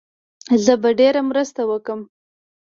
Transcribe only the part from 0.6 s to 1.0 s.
زه به